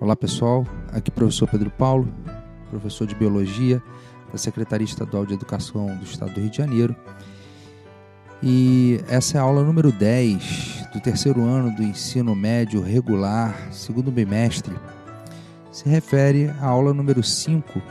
Olá 0.00 0.16
pessoal, 0.16 0.66
aqui 0.94 1.10
é 1.10 1.14
professor 1.14 1.46
Pedro 1.46 1.68
Paulo, 1.68 2.10
professor 2.70 3.06
de 3.06 3.14
Biologia 3.14 3.82
da 4.32 4.38
Secretaria 4.38 4.86
Estadual 4.86 5.26
de 5.26 5.34
Educação 5.34 5.94
do 5.98 6.04
Estado 6.04 6.32
do 6.32 6.40
Rio 6.40 6.48
de 6.48 6.56
Janeiro. 6.56 6.96
E 8.42 8.98
essa 9.10 9.36
é 9.36 9.40
a 9.40 9.44
aula 9.44 9.62
número 9.62 9.92
10 9.92 10.86
do 10.94 11.00
terceiro 11.00 11.42
ano 11.42 11.76
do 11.76 11.82
ensino 11.82 12.34
médio 12.34 12.80
regular, 12.80 13.54
segundo 13.74 14.10
bimestre. 14.10 14.74
Se 15.70 15.86
refere 15.86 16.48
à 16.48 16.64
aula 16.64 16.94
número 16.94 17.22
5 17.22 17.82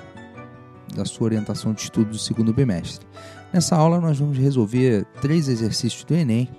da 0.96 1.06
sua 1.06 1.26
orientação 1.26 1.74
de 1.74 1.82
estudo 1.82 2.10
do 2.10 2.18
segundo 2.18 2.52
bimestre. 2.52 3.06
Nessa 3.54 3.76
aula 3.76 4.02
nós 4.02 4.18
vamos 4.18 4.36
resolver 4.36 5.06
três 5.22 5.48
exercícios 5.48 6.04
do 6.06 6.16
Enem 6.16 6.50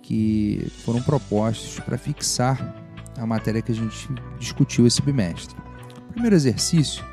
que 0.00 0.66
foram 0.82 1.02
propostos 1.02 1.78
para 1.78 1.98
fixar 1.98 2.81
a 3.18 3.26
matéria 3.26 3.62
que 3.62 3.72
a 3.72 3.74
gente 3.74 4.08
discutiu 4.38 4.86
esse 4.86 5.02
bimestre. 5.02 5.56
O 6.08 6.12
primeiro 6.12 6.36
exercício 6.36 7.04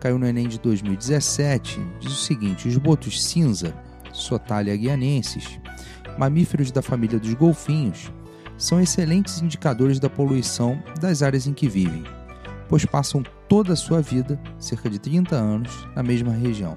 caiu 0.00 0.18
no 0.18 0.26
Enem 0.26 0.48
de 0.48 0.58
2017, 0.58 1.80
diz 2.00 2.12
o 2.12 2.16
seguinte: 2.16 2.68
os 2.68 2.76
botos 2.76 3.22
cinza, 3.22 3.74
Sotalia 4.12 4.76
guianensis, 4.76 5.60
mamíferos 6.18 6.70
da 6.70 6.82
família 6.82 7.18
dos 7.18 7.34
golfinhos, 7.34 8.10
são 8.56 8.80
excelentes 8.80 9.40
indicadores 9.40 9.98
da 9.98 10.10
poluição 10.10 10.82
das 11.00 11.22
áreas 11.22 11.46
em 11.46 11.52
que 11.52 11.68
vivem, 11.68 12.04
pois 12.68 12.84
passam 12.84 13.22
toda 13.48 13.72
a 13.72 13.76
sua 13.76 14.00
vida, 14.02 14.40
cerca 14.58 14.90
de 14.90 14.98
30 14.98 15.34
anos, 15.34 15.88
na 15.94 16.02
mesma 16.02 16.32
região. 16.32 16.76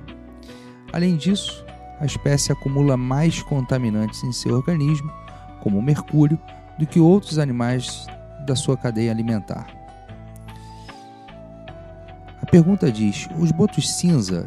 Além 0.91 1.17
disso, 1.17 1.65
a 1.99 2.05
espécie 2.05 2.51
acumula 2.51 2.95
mais 2.95 3.41
contaminantes 3.43 4.23
em 4.23 4.31
seu 4.31 4.55
organismo, 4.55 5.11
como 5.61 5.77
o 5.77 5.83
mercúrio, 5.83 6.39
do 6.77 6.85
que 6.87 6.99
outros 6.99 7.37
animais 7.37 8.07
da 8.45 8.55
sua 8.55 8.77
cadeia 8.77 9.11
alimentar. 9.11 9.67
A 12.41 12.45
pergunta 12.45 12.91
diz: 12.91 13.27
os 13.39 13.51
botos 13.51 13.89
cinza 13.89 14.45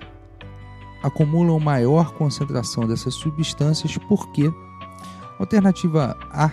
acumulam 1.02 1.58
maior 1.58 2.12
concentração 2.14 2.86
dessas 2.86 3.14
substâncias 3.14 3.96
porque 4.08 4.50
Alternativa 5.38 6.16
A 6.32 6.50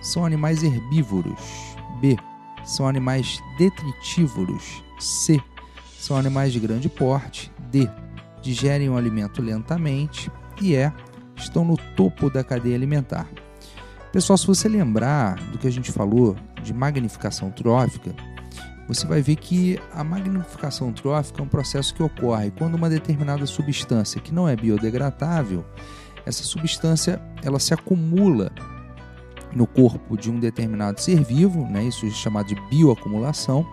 são 0.00 0.24
animais 0.24 0.62
herbívoros. 0.62 1.76
B 2.00 2.16
são 2.64 2.88
animais 2.88 3.40
detritívoros. 3.58 4.82
C 4.98 5.40
são 5.98 6.16
animais 6.16 6.52
de 6.52 6.60
grande 6.60 6.88
porte. 6.88 7.52
D 7.70 7.88
digerem 8.40 8.88
o 8.88 8.96
alimento 8.96 9.42
lentamente. 9.42 10.30
E 10.60 10.74
E 10.74 10.92
estão 11.36 11.64
no 11.64 11.76
topo 11.76 12.30
da 12.30 12.42
cadeia 12.42 12.74
alimentar. 12.74 13.28
Pessoal, 14.12 14.36
se 14.36 14.46
você 14.46 14.68
lembrar 14.68 15.36
do 15.50 15.56
que 15.56 15.66
a 15.66 15.72
gente 15.72 15.90
falou 15.90 16.36
de 16.62 16.74
magnificação 16.74 17.50
trófica, 17.50 18.14
você 18.86 19.06
vai 19.06 19.22
ver 19.22 19.36
que 19.36 19.80
a 19.90 20.04
magnificação 20.04 20.92
trófica 20.92 21.40
é 21.40 21.42
um 21.42 21.48
processo 21.48 21.94
que 21.94 22.02
ocorre 22.02 22.50
quando 22.50 22.74
uma 22.74 22.90
determinada 22.90 23.46
substância 23.46 24.20
que 24.20 24.34
não 24.34 24.46
é 24.46 24.54
biodegradável, 24.54 25.64
essa 26.26 26.44
substância 26.44 27.22
ela 27.42 27.58
se 27.58 27.72
acumula 27.72 28.52
no 29.50 29.66
corpo 29.66 30.14
de 30.14 30.30
um 30.30 30.38
determinado 30.38 31.00
ser 31.00 31.24
vivo, 31.24 31.66
né? 31.66 31.84
isso 31.84 32.04
é 32.04 32.10
chamado 32.10 32.48
de 32.48 32.60
bioacumulação. 32.68 33.66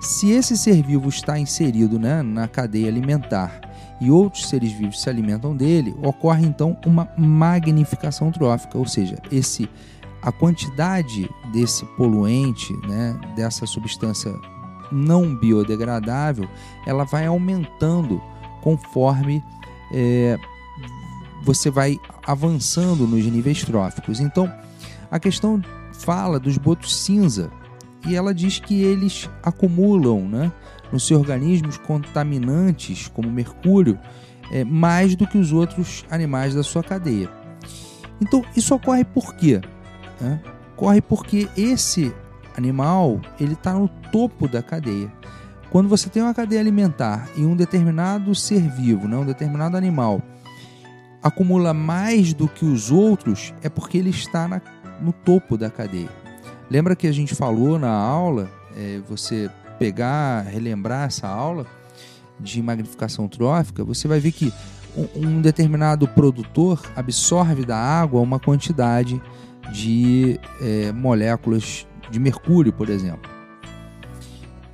Se 0.00 0.30
esse 0.30 0.56
ser 0.56 0.82
vivo 0.82 1.08
está 1.08 1.38
inserido 1.38 1.98
né, 1.98 2.22
na 2.22 2.46
cadeia 2.46 2.88
alimentar 2.88 3.60
e 4.00 4.10
outros 4.10 4.48
seres 4.48 4.70
vivos 4.72 5.02
se 5.02 5.10
alimentam 5.10 5.56
dele, 5.56 5.94
ocorre 6.02 6.46
então 6.46 6.76
uma 6.86 7.08
magnificação 7.16 8.30
trófica, 8.30 8.78
ou 8.78 8.86
seja, 8.86 9.18
esse 9.30 9.68
a 10.22 10.32
quantidade 10.32 11.28
desse 11.52 11.84
poluente, 11.96 12.72
né, 12.86 13.18
dessa 13.36 13.66
substância 13.66 14.32
não 14.90 15.34
biodegradável, 15.34 16.48
ela 16.86 17.04
vai 17.04 17.26
aumentando 17.26 18.20
conforme 18.62 19.42
é, 19.92 20.38
você 21.42 21.70
vai 21.70 21.98
avançando 22.26 23.06
nos 23.06 23.24
níveis 23.24 23.64
tróficos. 23.64 24.20
Então, 24.20 24.52
a 25.10 25.18
questão 25.18 25.62
fala 25.92 26.38
dos 26.38 26.58
botos 26.58 26.94
cinza 26.94 27.50
e 28.08 28.16
ela 28.16 28.34
diz 28.34 28.58
que 28.58 28.82
eles 28.82 29.28
acumulam 29.42 30.26
né, 30.28 30.50
no 30.90 30.98
seu 30.98 31.18
organismo 31.18 31.68
contaminantes, 31.80 33.08
como 33.08 33.30
mercúrio, 33.30 33.98
é, 34.50 34.64
mais 34.64 35.14
do 35.14 35.26
que 35.26 35.36
os 35.36 35.52
outros 35.52 36.04
animais 36.10 36.54
da 36.54 36.62
sua 36.62 36.82
cadeia. 36.82 37.28
Então, 38.20 38.42
isso 38.56 38.74
ocorre 38.74 39.04
por 39.04 39.34
quê? 39.34 39.60
Né? 40.20 40.40
Corre 40.74 41.00
porque 41.00 41.48
esse 41.56 42.12
animal 42.56 43.20
ele 43.38 43.52
está 43.52 43.74
no 43.74 43.88
topo 44.10 44.48
da 44.48 44.62
cadeia. 44.62 45.12
Quando 45.70 45.88
você 45.88 46.08
tem 46.08 46.22
uma 46.22 46.32
cadeia 46.32 46.60
alimentar 46.60 47.28
e 47.36 47.44
um 47.44 47.54
determinado 47.54 48.34
ser 48.34 48.62
vivo, 48.70 49.06
né, 49.06 49.16
um 49.16 49.26
determinado 49.26 49.76
animal, 49.76 50.22
acumula 51.22 51.74
mais 51.74 52.32
do 52.32 52.48
que 52.48 52.64
os 52.64 52.90
outros, 52.90 53.52
é 53.62 53.68
porque 53.68 53.98
ele 53.98 54.10
está 54.10 54.48
na, 54.48 54.62
no 55.00 55.12
topo 55.12 55.58
da 55.58 55.70
cadeia. 55.70 56.08
Lembra 56.70 56.94
que 56.94 57.06
a 57.06 57.12
gente 57.12 57.34
falou 57.34 57.78
na 57.78 57.90
aula, 57.90 58.50
é, 58.76 59.00
você 59.08 59.50
pegar, 59.78 60.42
relembrar 60.42 61.06
essa 61.06 61.26
aula 61.26 61.66
de 62.38 62.62
magnificação 62.62 63.26
trófica, 63.26 63.82
você 63.82 64.06
vai 64.06 64.20
ver 64.20 64.32
que 64.32 64.52
um, 64.96 65.26
um 65.26 65.40
determinado 65.40 66.06
produtor 66.08 66.80
absorve 66.94 67.64
da 67.64 67.76
água 67.76 68.20
uma 68.20 68.38
quantidade 68.38 69.20
de 69.72 70.38
é, 70.60 70.92
moléculas 70.92 71.86
de 72.10 72.18
mercúrio, 72.18 72.72
por 72.72 72.88
exemplo. 72.88 73.30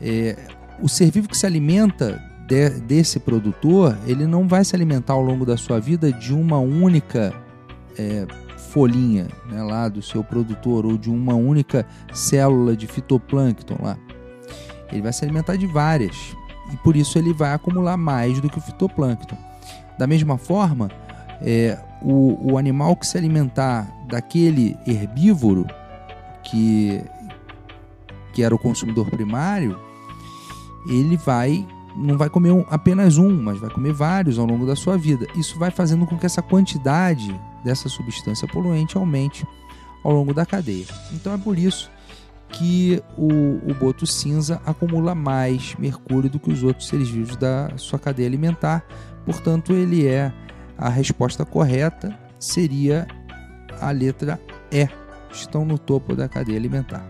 É, 0.01 0.37
o 0.81 0.89
ser 0.89 1.11
vivo 1.11 1.29
que 1.29 1.37
se 1.37 1.47
alimenta 1.47 2.21
de, 2.47 2.71
desse 2.81 3.19
produtor, 3.19 3.97
ele 4.07 4.27
não 4.27 4.47
vai 4.47 4.65
se 4.65 4.75
alimentar 4.75 5.15
ao 5.15 5.23
longo 5.23 5.47
da 5.47 5.57
sua 5.57 5.81
vida 5.81 6.13
de 6.13 6.33
uma 6.33 6.59
única 6.59 7.33
é, 7.99 8.27
folhinha 8.65 9.29
né, 9.47 9.63
lá 9.63 9.89
do 9.89 10.03
seu 10.03 10.25
produtor 10.25 10.85
ou 10.85 10.99
de 10.99 11.11
uma 11.11 11.35
única 11.35 11.87
célula 12.13 12.77
de 12.77 12.87
fitoplâncton 12.87 13.77
lá. 13.81 13.97
Ele 14.91 15.03
vai 15.03 15.13
se 15.13 15.25
alimentar 15.25 15.57
de 15.57 15.67
várias 15.67 16.17
e 16.73 16.77
por 16.79 16.97
isso 16.97 17.19
ele 17.19 17.33
vai 17.33 17.53
acumular 17.53 17.97
mais 17.97 18.41
do 18.41 18.49
que 18.49 18.59
o 18.59 18.61
fitoplâncton. 18.61 19.37
Da 19.99 20.07
mesma 20.07 20.37
forma, 20.39 20.91
é, 21.41 21.79
o, 22.03 22.53
o 22.53 22.59
animal 22.59 22.97
que 22.97 23.07
se 23.07 23.17
alimentar 23.17 23.89
daquele 24.09 24.77
herbívoro 24.87 25.67
que, 26.43 27.03
que 28.33 28.43
era 28.43 28.55
o 28.55 28.59
consumidor 28.59 29.09
primário, 29.11 29.79
ele 30.89 31.17
vai 31.17 31.67
não 31.97 32.19
vai 32.19 32.29
comer 32.29 32.67
apenas 32.71 33.19
um, 33.19 33.41
mas 33.41 33.59
vai 33.59 33.71
comer 33.71 33.93
vários 33.93 34.37
ao 34.37 34.47
longo 34.47 34.67
da 34.67 34.75
sua 34.75 34.99
vida. 34.99 35.29
Isso 35.37 35.57
vai 35.59 35.71
fazendo 35.71 36.05
com 36.07 36.19
que 36.19 36.27
essa 36.27 36.43
quantidade 36.43 37.41
dessa 37.65 37.89
substância 37.89 38.47
poluente 38.47 38.97
aumente 38.97 39.47
ao 40.03 40.13
longo 40.13 40.35
da 40.35 40.45
cadeia. 40.45 40.87
Então 41.13 41.33
é 41.33 41.39
por 41.39 41.59
isso 41.59 41.91
que 42.51 43.03
o, 43.17 43.71
o 43.71 43.75
boto 43.75 44.07
cinza 44.07 44.61
acumula 44.65 45.15
mais 45.15 45.75
mercúrio 45.77 46.31
do 46.31 46.39
que 46.39 46.53
os 46.53 46.63
outros 46.63 46.89
seres 46.89 47.09
vivos 47.09 47.37
da 47.37 47.71
sua 47.77 47.99
cadeia 47.99 48.29
alimentar. 48.29 48.85
Portanto, 49.25 49.73
ele 49.73 50.07
é 50.07 50.33
a 50.77 50.89
resposta 50.89 51.45
correta 51.45 52.17
seria 52.39 53.07
a 53.81 53.91
letra 53.91 54.41
E. 54.71 54.89
Estão 55.33 55.65
no 55.65 55.79
topo 55.79 56.15
da 56.15 56.29
cadeia 56.29 56.59
alimentar. 56.59 57.05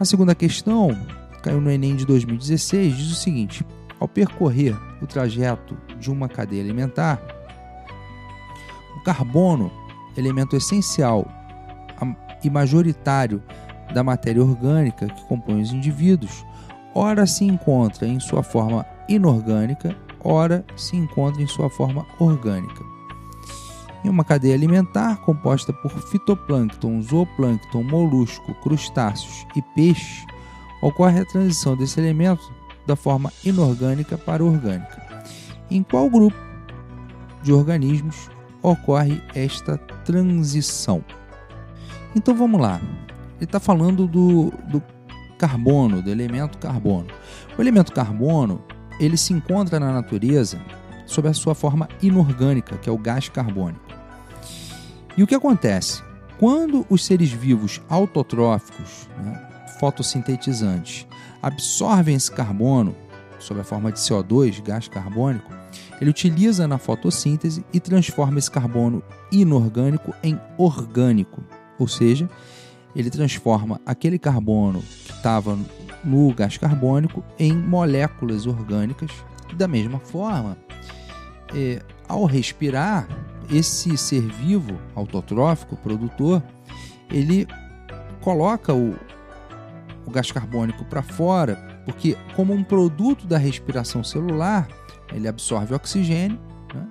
A 0.00 0.04
segunda 0.04 0.34
questão 0.34 0.96
caiu 1.42 1.60
no 1.60 1.70
Enem 1.70 1.94
de 1.94 2.04
2016, 2.04 2.96
diz 2.96 3.12
o 3.12 3.14
seguinte: 3.14 3.64
ao 4.00 4.08
percorrer 4.08 4.76
o 5.00 5.06
trajeto 5.06 5.76
de 6.00 6.10
uma 6.10 6.28
cadeia 6.28 6.62
alimentar, 6.62 7.20
carbono, 9.04 9.70
elemento 10.16 10.56
essencial 10.56 11.26
e 12.42 12.50
majoritário 12.50 13.42
da 13.92 14.02
matéria 14.02 14.42
orgânica 14.42 15.06
que 15.06 15.24
compõe 15.26 15.60
os 15.60 15.72
indivíduos, 15.72 16.44
ora 16.94 17.26
se 17.26 17.44
encontra 17.44 18.06
em 18.06 18.18
sua 18.18 18.42
forma 18.42 18.84
inorgânica, 19.08 19.94
ora 20.22 20.64
se 20.76 20.96
encontra 20.96 21.42
em 21.42 21.46
sua 21.46 21.68
forma 21.68 22.06
orgânica. 22.18 22.82
Em 24.04 24.08
uma 24.08 24.24
cadeia 24.24 24.54
alimentar 24.54 25.16
composta 25.22 25.72
por 25.72 25.90
fitoplâncton, 25.90 27.00
zooplâncton, 27.00 27.82
molusco, 27.82 28.54
crustáceos 28.62 29.46
e 29.56 29.62
peixe, 29.74 30.26
ocorre 30.82 31.20
a 31.20 31.24
transição 31.24 31.74
desse 31.74 31.98
elemento 32.00 32.52
da 32.86 32.94
forma 32.94 33.32
inorgânica 33.42 34.18
para 34.18 34.44
orgânica. 34.44 35.02
Em 35.70 35.82
qual 35.82 36.10
grupo 36.10 36.36
de 37.42 37.52
organismos 37.52 38.28
ocorre 38.64 39.22
esta 39.34 39.76
transição? 40.04 41.04
Então 42.16 42.34
vamos 42.34 42.60
lá. 42.60 42.80
Ele 43.36 43.44
está 43.44 43.60
falando 43.60 44.06
do, 44.06 44.52
do 44.68 44.82
carbono, 45.38 46.00
do 46.00 46.10
elemento 46.10 46.58
carbono. 46.58 47.08
O 47.58 47.60
elemento 47.60 47.92
carbono 47.92 48.62
ele 48.98 49.16
se 49.16 49.32
encontra 49.32 49.78
na 49.78 49.92
natureza 49.92 50.60
sob 51.06 51.28
a 51.28 51.34
sua 51.34 51.54
forma 51.54 51.88
inorgânica, 52.00 52.76
que 52.78 52.88
é 52.88 52.92
o 52.92 52.98
gás 52.98 53.28
carbônico. 53.28 53.84
E 55.16 55.22
o 55.22 55.26
que 55.26 55.34
acontece? 55.34 56.02
Quando 56.38 56.86
os 56.88 57.04
seres 57.04 57.30
vivos 57.30 57.80
autotróficos, 57.88 59.08
né, 59.18 59.40
fotossintetizantes 59.78 61.06
absorvem 61.42 62.14
esse 62.14 62.30
carbono 62.30 62.94
sob 63.38 63.60
a 63.60 63.64
forma 63.64 63.92
de 63.92 63.98
CO2, 63.98 64.62
gás 64.62 64.88
carbônico, 64.88 65.52
ele 66.00 66.10
utiliza 66.10 66.66
na 66.66 66.78
fotossíntese 66.78 67.64
e 67.72 67.80
transforma 67.80 68.38
esse 68.38 68.50
carbono 68.50 69.02
inorgânico 69.30 70.12
em 70.22 70.38
orgânico, 70.58 71.42
ou 71.78 71.88
seja, 71.88 72.28
ele 72.94 73.10
transforma 73.10 73.80
aquele 73.84 74.18
carbono 74.18 74.80
que 74.80 75.12
estava 75.12 75.58
no 76.04 76.32
gás 76.32 76.56
carbônico 76.56 77.24
em 77.38 77.52
moléculas 77.52 78.46
orgânicas. 78.46 79.10
Da 79.54 79.66
mesma 79.66 79.98
forma, 79.98 80.56
é, 81.54 81.82
ao 82.08 82.24
respirar, 82.24 83.08
esse 83.50 83.96
ser 83.96 84.22
vivo 84.22 84.78
autotrófico, 84.94 85.76
produtor, 85.76 86.42
ele 87.10 87.46
coloca 88.20 88.72
o, 88.72 88.94
o 90.06 90.10
gás 90.10 90.32
carbônico 90.32 90.84
para 90.84 91.02
fora, 91.02 91.56
porque 91.84 92.16
como 92.34 92.52
um 92.52 92.64
produto 92.64 93.26
da 93.26 93.36
respiração 93.36 94.02
celular, 94.02 94.66
ele 95.12 95.28
absorve 95.28 95.74
oxigênio, 95.74 96.38
né? 96.74 96.86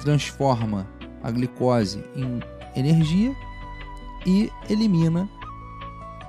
transforma 0.00 0.86
a 1.22 1.30
glicose 1.30 2.04
em 2.14 2.40
energia 2.74 3.34
e 4.26 4.50
elimina 4.68 5.28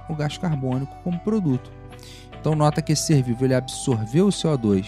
o 0.10 0.16
gás 0.16 0.38
carbônico 0.38 0.96
como 1.04 1.20
produto. 1.20 1.70
Então 2.40 2.56
nota 2.56 2.82
que 2.82 2.94
esse 2.94 3.08
ser 3.08 3.22
vivo 3.24 3.44
ele 3.44 3.56
absorveu 3.56 4.28
o 4.28 4.30
CO2 4.30 4.86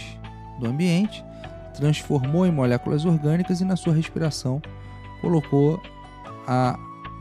do 0.60 0.68
ambiente, 0.68 1.24
transformou 1.76 2.46
em 2.46 2.52
moléculas 2.52 3.06
orgânicas 3.06 3.62
e 3.62 3.66
na 3.66 3.76
sua 3.76 3.94
respiração 3.94 4.62
colocou 5.22 5.82
a, 6.48 6.78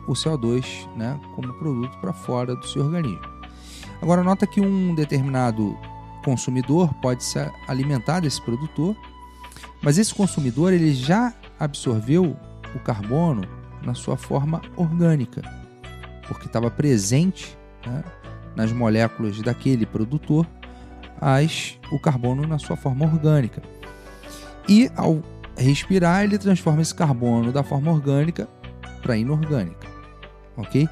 o 0.06 0.12
CO2 0.12 0.64
né, 0.96 1.18
como 1.34 1.52
produto 1.54 1.96
para 1.98 2.12
fora 2.12 2.54
do 2.54 2.66
seu 2.66 2.84
organismo. 2.84 3.38
Agora 4.00 4.22
nota 4.22 4.46
que 4.46 4.60
um 4.60 4.94
determinado 4.94 5.76
consumidor 6.28 6.92
pode 7.00 7.24
se 7.24 7.38
alimentar 7.66 8.20
desse 8.20 8.40
produtor, 8.42 8.94
mas 9.82 9.96
esse 9.96 10.14
consumidor 10.14 10.74
ele 10.74 10.92
já 10.92 11.32
absorveu 11.58 12.36
o 12.74 12.78
carbono 12.80 13.48
na 13.82 13.94
sua 13.94 14.14
forma 14.14 14.60
orgânica, 14.76 15.40
porque 16.26 16.44
estava 16.44 16.70
presente 16.70 17.56
né, 17.86 18.04
nas 18.54 18.70
moléculas 18.72 19.40
daquele 19.40 19.86
produtor 19.86 20.46
as, 21.18 21.78
o 21.90 21.98
carbono 21.98 22.46
na 22.46 22.58
sua 22.58 22.76
forma 22.76 23.06
orgânica. 23.06 23.62
E 24.68 24.90
ao 24.94 25.22
respirar, 25.56 26.24
ele 26.24 26.36
transforma 26.36 26.82
esse 26.82 26.94
carbono 26.94 27.50
da 27.50 27.62
forma 27.62 27.90
orgânica 27.90 28.46
para 29.00 29.16
inorgânica, 29.16 29.88
ok? 30.58 30.86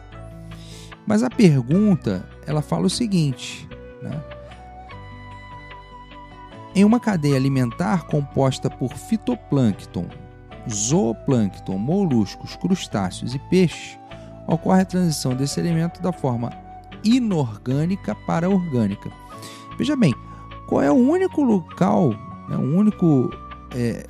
Mas 1.07 1.23
a 1.23 1.29
pergunta 1.29 2.27
ela 2.47 2.63
fala 2.63 2.87
o 2.87 2.91
seguinte, 2.91 3.69
né? 4.03 4.36
Em 6.77 6.85
uma 6.85 7.01
cadeia 7.01 7.37
alimentar 7.37 8.05
composta 8.05 8.69
por 8.69 8.93
fitoplâncton, 8.93 10.05
zooplâncton, 10.71 11.79
moluscos, 11.79 12.55
crustáceos 12.55 13.35
e 13.35 13.39
peixes, 13.49 13.99
ocorre 14.47 14.83
a 14.83 14.85
transição 14.85 15.35
desse 15.35 15.59
elemento 15.59 16.03
da 16.03 16.13
forma 16.13 16.53
inorgânica 17.03 18.15
para 18.27 18.51
orgânica. 18.51 19.11
Veja 19.79 19.97
bem, 19.97 20.15
qual 20.69 20.83
é 20.83 20.91
o 20.91 20.97
único 20.97 21.43
local, 21.43 22.11
né, 22.47 22.59
o 22.59 22.77
único 22.77 23.31
é, 23.75 24.07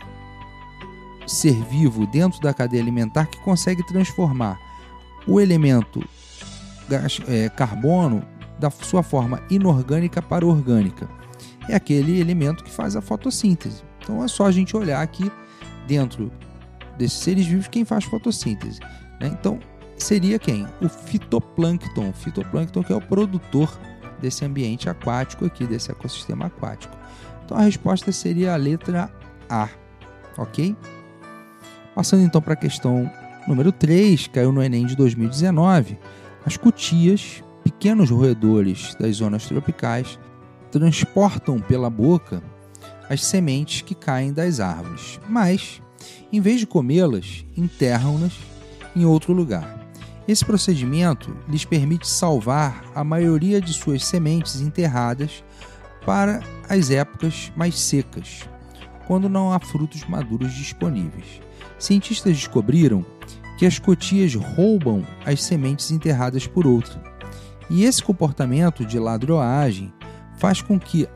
ser 1.24 1.54
vivo 1.66 2.04
dentro 2.08 2.40
da 2.40 2.52
cadeia 2.52 2.82
alimentar 2.82 3.26
que 3.26 3.38
consegue 3.42 3.86
transformar 3.86 4.58
o 5.24 5.40
elemento 5.40 6.02
gás, 6.88 7.20
é, 7.28 7.48
carbono 7.48 8.24
da 8.58 8.70
sua 8.70 9.04
forma 9.04 9.40
inorgânica 9.48 10.20
para 10.20 10.44
orgânica? 10.44 11.08
É 11.68 11.74
aquele 11.74 12.20
elemento 12.20 12.64
que 12.64 12.70
faz 12.70 12.96
a 12.96 13.00
fotossíntese. 13.00 13.82
Então 14.02 14.22
é 14.22 14.28
só 14.28 14.46
a 14.46 14.50
gente 14.50 14.76
olhar 14.76 15.02
aqui 15.02 15.30
dentro 15.86 16.30
desses 16.96 17.18
seres 17.18 17.46
vivos 17.46 17.68
quem 17.68 17.84
faz 17.84 18.04
fotossíntese. 18.04 18.80
Né? 19.20 19.28
Então 19.28 19.58
seria 19.96 20.38
quem? 20.38 20.66
O 20.80 20.88
fitoplâncton. 20.88 22.10
O 22.10 22.12
fitoplâncton 22.12 22.82
que 22.82 22.92
é 22.92 22.96
o 22.96 23.00
produtor 23.00 23.76
desse 24.20 24.44
ambiente 24.44 24.88
aquático 24.88 25.44
aqui, 25.44 25.66
desse 25.66 25.90
ecossistema 25.90 26.46
aquático. 26.46 26.96
Então 27.44 27.56
a 27.56 27.62
resposta 27.62 28.10
seria 28.12 28.54
a 28.54 28.56
letra 28.56 29.10
A, 29.48 29.68
ok? 30.36 30.76
Passando 31.94 32.22
então 32.22 32.42
para 32.42 32.54
a 32.54 32.56
questão 32.56 33.10
número 33.46 33.70
3, 33.70 34.26
caiu 34.28 34.50
no 34.52 34.62
Enem 34.62 34.86
de 34.86 34.96
2019, 34.96 35.98
as 36.44 36.56
cutias, 36.56 37.42
pequenos 37.62 38.10
roedores 38.10 38.94
das 38.98 39.16
zonas 39.16 39.46
tropicais, 39.46 40.18
transportam 40.70 41.60
pela 41.60 41.90
boca 41.90 42.42
as 43.08 43.24
sementes 43.24 43.82
que 43.82 43.94
caem 43.94 44.32
das 44.32 44.60
árvores, 44.60 45.20
mas, 45.28 45.80
em 46.32 46.40
vez 46.40 46.60
de 46.60 46.66
comê-las, 46.66 47.44
enterram-nas 47.56 48.32
em 48.94 49.04
outro 49.04 49.32
lugar. 49.32 49.86
Esse 50.26 50.44
procedimento 50.44 51.36
lhes 51.48 51.64
permite 51.64 52.08
salvar 52.08 52.84
a 52.94 53.04
maioria 53.04 53.60
de 53.60 53.72
suas 53.72 54.04
sementes 54.04 54.60
enterradas 54.60 55.44
para 56.04 56.40
as 56.68 56.90
épocas 56.90 57.52
mais 57.56 57.78
secas, 57.78 58.48
quando 59.06 59.28
não 59.28 59.52
há 59.52 59.60
frutos 59.60 60.04
maduros 60.08 60.52
disponíveis. 60.52 61.40
Cientistas 61.78 62.36
descobriram 62.36 63.04
que 63.56 63.66
as 63.66 63.78
cotias 63.78 64.34
roubam 64.34 65.06
as 65.24 65.42
sementes 65.42 65.90
enterradas 65.90 66.46
por 66.46 66.66
outra. 66.66 67.00
E 67.70 67.84
esse 67.84 68.02
comportamento 68.02 68.84
de 68.84 68.98
ladroagem 68.98 69.92
faz 70.36 70.62
com 70.62 70.78
que 70.78 71.08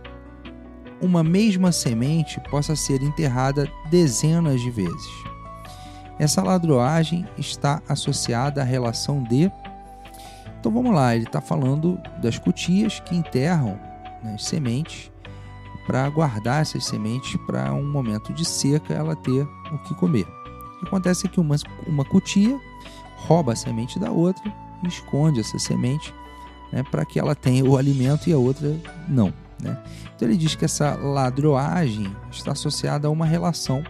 uma 1.01 1.23
mesma 1.23 1.73
semente 1.73 2.41
possa 2.51 2.77
ser 2.77 3.03
enterrada 3.03 3.71
dezenas 3.91 4.61
de 4.61 4.71
vezes. 4.71 5.11
Essa 6.19 6.43
ladroagem 6.43 7.27
está 7.39 7.81
associada 7.89 8.61
à 8.61 8.65
relação 8.65 9.23
de. 9.23 9.51
Então 10.59 10.71
vamos 10.71 10.95
lá, 10.95 11.17
ele 11.17 11.25
está 11.25 11.41
falando 11.41 11.99
das 12.21 12.39
cutias 12.39 13.01
que 13.01 13.17
enterram 13.17 13.81
né, 14.23 14.35
as 14.35 14.45
sementes 14.45 15.11
para 15.87 16.07
guardar 16.11 16.61
essas 16.61 16.85
sementes 16.85 17.41
para 17.47 17.73
um 17.73 17.91
momento 17.91 18.35
de 18.35 18.45
seca 18.45 18.93
ela 18.93 19.17
ter 19.17 19.49
o 19.73 19.79
que 19.79 19.95
comer. 19.95 20.27
O 20.27 20.81
que 20.81 20.87
acontece 20.87 21.27
é 21.27 21.31
que 21.31 21.41
uma, 21.41 21.57
uma 21.87 22.05
cutia 22.05 22.61
rouba 23.17 23.55
a 23.55 23.57
semente 23.57 23.99
da 23.99 24.11
outra 24.11 24.45
e 24.85 24.89
esconde 24.89 25.41
essa 25.41 25.59
semente 25.59 26.15
né, 26.73 26.83
para 26.83 27.05
que 27.05 27.19
ela 27.19 27.35
tenha 27.35 27.65
o 27.65 27.77
alimento 27.77 28.29
e 28.29 28.33
a 28.33 28.39
outra 28.39 28.75
não. 29.09 29.33
Né? 29.61 29.77
Então 30.15 30.29
ele 30.29 30.37
diz 30.37 30.55
que 30.55 30.65
essa 30.65 30.95
ladroagem 30.95 32.15
está 32.31 32.53
associada 32.53 33.09
a 33.09 33.11
uma 33.11 33.27
relação 33.27 33.83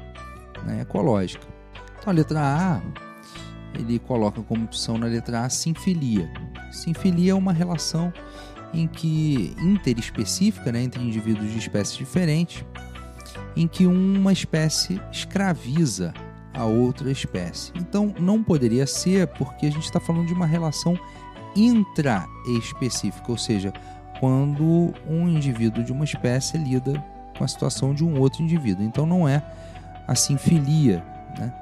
né, 0.64 0.82
ecológica. 0.82 1.46
Então 1.98 2.12
a 2.12 2.12
letra 2.12 2.40
A 2.40 2.80
ele 3.74 3.98
coloca 3.98 4.42
como 4.42 4.64
opção 4.64 4.98
na 4.98 5.06
letra 5.06 5.42
A 5.42 5.50
sinfilia. 5.50 6.30
Sinfilia 6.72 7.32
é 7.32 7.34
uma 7.34 7.52
relação 7.52 8.12
em 8.72 8.86
que 8.86 9.54
interespecífica 9.58 10.70
né, 10.70 10.82
entre 10.82 11.02
indivíduos 11.02 11.50
de 11.50 11.58
espécies 11.58 11.96
diferentes, 11.96 12.64
em 13.56 13.66
que 13.66 13.86
uma 13.86 14.32
espécie 14.32 15.00
escraviza 15.10 16.14
a 16.54 16.64
outra 16.64 17.10
espécie. 17.10 17.72
Então 17.74 18.14
não 18.18 18.42
poderia 18.42 18.86
ser 18.86 19.26
porque 19.28 19.66
a 19.66 19.70
gente 19.70 19.84
está 19.84 20.00
falando 20.00 20.26
de 20.26 20.34
uma 20.34 20.46
relação 20.46 20.98
intraespecífica, 21.56 23.30
ou 23.30 23.38
seja, 23.38 23.72
quando 24.18 24.92
um 25.08 25.28
indivíduo 25.28 25.82
de 25.82 25.92
uma 25.92 26.04
espécie 26.04 26.58
lida 26.58 27.02
com 27.36 27.44
a 27.44 27.48
situação 27.48 27.94
de 27.94 28.04
um 28.04 28.20
outro 28.20 28.42
indivíduo. 28.42 28.84
Então 28.84 29.06
não 29.06 29.26
é 29.26 29.42
assim 30.06 30.36
filia. 30.36 31.04
Né? 31.38 31.52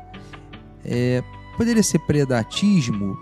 É, 0.84 1.22
poderia 1.56 1.82
ser 1.82 2.00
predatismo, 2.00 3.16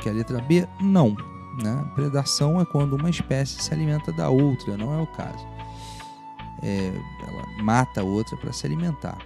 que 0.00 0.08
é 0.08 0.12
a 0.12 0.14
letra 0.14 0.40
B? 0.42 0.68
Não. 0.80 1.16
Né? 1.62 1.84
Predação 1.94 2.60
é 2.60 2.64
quando 2.64 2.94
uma 2.94 3.08
espécie 3.08 3.62
se 3.62 3.72
alimenta 3.72 4.12
da 4.12 4.28
outra, 4.28 4.76
não 4.76 4.92
é 4.92 5.02
o 5.02 5.06
caso. 5.06 5.46
É, 6.62 6.92
ela 7.26 7.62
mata 7.62 8.00
a 8.02 8.04
outra 8.04 8.36
para 8.36 8.52
se 8.52 8.66
alimentar. 8.66 9.16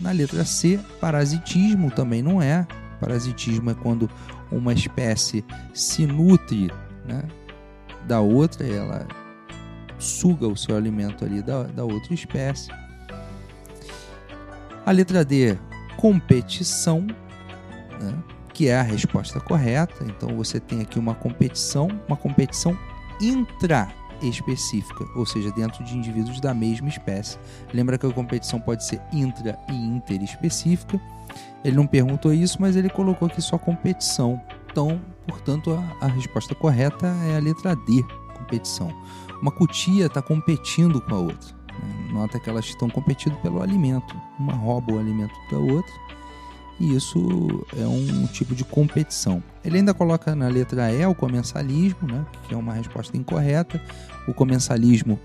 Na 0.00 0.10
letra 0.10 0.44
C, 0.44 0.80
parasitismo 1.00 1.90
também 1.90 2.22
não 2.22 2.42
é. 2.42 2.66
Parasitismo 3.00 3.70
é 3.70 3.74
quando 3.74 4.10
uma 4.56 4.72
espécie 4.72 5.44
se 5.72 6.06
nutre 6.06 6.70
né, 7.04 7.22
da 8.06 8.20
outra, 8.20 8.66
ela 8.66 9.06
suga 9.98 10.46
o 10.46 10.56
seu 10.56 10.76
alimento 10.76 11.24
ali 11.24 11.42
da, 11.42 11.64
da 11.64 11.84
outra 11.84 12.14
espécie. 12.14 12.70
A 14.84 14.90
letra 14.90 15.24
D, 15.24 15.58
competição, 15.96 17.06
né, 18.00 18.14
que 18.52 18.68
é 18.68 18.76
a 18.76 18.82
resposta 18.82 19.40
correta. 19.40 20.04
Então 20.04 20.36
você 20.36 20.60
tem 20.60 20.82
aqui 20.82 20.98
uma 20.98 21.14
competição, 21.14 21.88
uma 22.06 22.16
competição 22.16 22.78
intraespecífica, 24.16 25.06
ou 25.14 25.26
seja, 25.26 25.50
dentro 25.52 25.84
de 25.84 25.96
indivíduos 25.96 26.40
da 26.40 26.54
mesma 26.54 26.88
espécie. 26.88 27.38
Lembra 27.72 27.98
que 27.98 28.06
a 28.06 28.10
competição 28.10 28.60
pode 28.60 28.84
ser 28.84 29.00
intra 29.12 29.58
e 29.68 29.74
interespecífica. 29.74 31.00
Ele 31.64 31.76
não 31.76 31.86
perguntou 31.86 32.32
isso, 32.32 32.58
mas 32.60 32.76
ele 32.76 32.88
colocou 32.88 33.26
aqui 33.26 33.40
só 33.40 33.58
competição. 33.58 34.40
Então, 34.70 35.00
portanto, 35.26 35.72
a, 36.00 36.06
a 36.06 36.08
resposta 36.08 36.54
correta 36.54 37.06
é 37.28 37.36
a 37.36 37.40
letra 37.40 37.74
D, 37.74 38.04
competição. 38.36 38.92
Uma 39.40 39.50
cutia 39.50 40.06
está 40.06 40.22
competindo 40.22 41.00
com 41.00 41.14
a 41.14 41.18
outra. 41.18 41.54
Né? 41.82 42.12
Nota 42.12 42.38
que 42.38 42.48
elas 42.48 42.66
estão 42.66 42.88
competindo 42.88 43.36
pelo 43.40 43.62
alimento. 43.62 44.14
Uma 44.38 44.54
rouba 44.54 44.92
o 44.92 44.98
alimento 44.98 45.34
da 45.50 45.58
outra 45.58 45.92
e 46.80 46.94
isso 46.94 47.64
é 47.78 47.86
um 47.86 48.26
tipo 48.26 48.54
de 48.54 48.64
competição. 48.64 49.42
Ele 49.64 49.78
ainda 49.78 49.94
coloca 49.94 50.34
na 50.34 50.48
letra 50.48 50.92
E 50.92 51.06
o 51.06 51.14
comensalismo, 51.14 52.08
né, 52.08 52.24
que 52.46 52.54
é 52.54 52.56
uma 52.56 52.74
resposta 52.74 53.16
incorreta. 53.16 53.80
O 54.26 54.34
comensalismo 54.34 55.18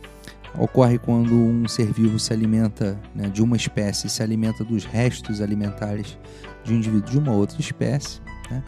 ocorre 0.58 0.98
quando 0.98 1.34
um 1.34 1.68
ser 1.68 1.92
vivo 1.92 2.20
se 2.20 2.34
alimenta 2.34 3.00
né, 3.16 3.30
de 3.30 3.42
uma 3.42 3.56
espécie, 3.56 4.10
se 4.10 4.22
alimenta 4.22 4.64
dos 4.64 4.86
restos 4.86 5.42
alimentares 5.42 6.18
de 6.64 6.74
um 6.74 6.78
indivíduo 6.78 7.10
de 7.10 7.18
uma 7.18 7.32
outra 7.32 7.60
espécie. 7.60 8.22
Né? 8.50 8.64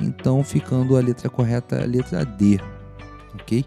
Então, 0.00 0.42
ficando 0.42 0.96
a 0.96 1.00
letra 1.00 1.30
correta, 1.30 1.82
a 1.82 1.86
letra 1.86 2.24
D, 2.24 2.60
ok? 3.34 3.64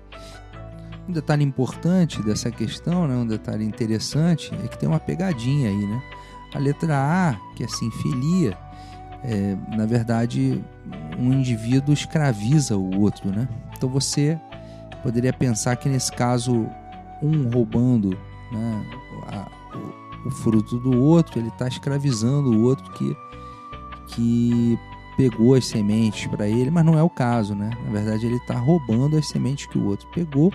Um 1.07 1.13
detalhe 1.13 1.43
importante 1.43 2.21
dessa 2.21 2.51
questão, 2.51 3.07
né, 3.07 3.15
um 3.15 3.25
detalhe 3.25 3.63
interessante, 3.63 4.51
é 4.63 4.67
que 4.67 4.77
tem 4.77 4.89
uma 4.89 4.99
pegadinha 4.99 5.69
aí, 5.69 5.87
né? 5.87 6.03
A 6.57 6.59
letra 6.59 6.97
A, 6.97 7.35
que 7.55 7.63
é 7.63 7.67
sinfilia, 7.67 8.57
é, 9.23 9.55
na 9.77 9.85
verdade, 9.85 10.59
um 11.19 11.31
indivíduo 11.31 11.93
escraviza 11.93 12.75
o 12.75 12.99
outro, 12.99 13.29
né? 13.29 13.47
Então 13.77 13.87
você 13.87 14.39
poderia 15.03 15.31
pensar 15.31 15.75
que 15.75 15.87
nesse 15.87 16.11
caso, 16.11 16.67
um 17.21 17.47
roubando 17.53 18.17
né, 18.51 18.85
a, 19.27 19.77
o, 19.77 20.29
o, 20.29 20.31
fruto 20.31 20.79
do 20.79 20.99
outro, 20.99 21.39
ele 21.39 21.49
está 21.49 21.67
escravizando 21.67 22.49
o 22.49 22.63
outro 22.63 22.91
que, 22.93 23.15
que 24.07 24.79
pegou 25.15 25.53
as 25.53 25.67
sementes 25.67 26.25
para 26.25 26.47
ele, 26.47 26.71
mas 26.71 26.83
não 26.83 26.97
é 26.97 27.03
o 27.03 27.09
caso, 27.09 27.53
né? 27.53 27.69
Na 27.85 27.91
verdade, 27.91 28.25
ele 28.25 28.37
está 28.37 28.57
roubando 28.57 29.15
as 29.15 29.27
sementes 29.27 29.67
que 29.67 29.77
o 29.77 29.85
outro 29.85 30.07
pegou 30.09 30.51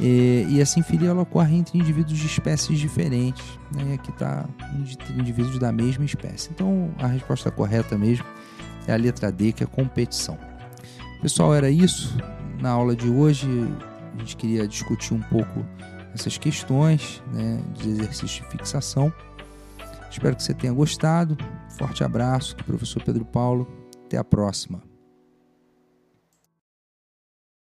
e, 0.00 0.46
e 0.48 0.60
a 0.60 0.66
sinfilia 0.66 1.10
ela 1.10 1.22
ocorre 1.22 1.56
entre 1.56 1.78
indivíduos 1.78 2.18
de 2.18 2.26
espécies 2.26 2.78
diferentes. 2.78 3.44
Né? 3.72 3.94
Aqui 3.94 4.10
está 4.10 4.48
indivíduos 5.16 5.58
da 5.58 5.70
mesma 5.70 6.04
espécie. 6.04 6.50
Então 6.52 6.92
a 6.98 7.06
resposta 7.06 7.50
correta 7.50 7.96
mesmo 7.96 8.24
é 8.86 8.92
a 8.92 8.96
letra 8.96 9.30
D, 9.30 9.52
que 9.52 9.62
é 9.62 9.66
competição. 9.66 10.38
Pessoal, 11.22 11.54
era 11.54 11.70
isso. 11.70 12.16
Na 12.60 12.70
aula 12.70 12.94
de 12.94 13.08
hoje 13.08 13.48
a 14.14 14.18
gente 14.18 14.36
queria 14.36 14.66
discutir 14.66 15.14
um 15.14 15.20
pouco 15.20 15.64
essas 16.14 16.38
questões 16.38 17.22
né, 17.32 17.60
de 17.74 17.90
exercício 17.90 18.44
de 18.44 18.50
fixação. 18.50 19.12
Espero 20.10 20.36
que 20.36 20.42
você 20.42 20.54
tenha 20.54 20.72
gostado. 20.72 21.36
Forte 21.76 22.04
abraço, 22.04 22.54
professor 22.56 23.02
Pedro 23.02 23.24
Paulo. 23.24 23.66
Até 24.06 24.16
a 24.16 24.24
próxima. 24.24 24.93